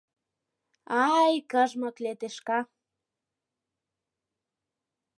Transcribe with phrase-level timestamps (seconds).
[1.15, 2.59] Ай, кыжмык, летешка!..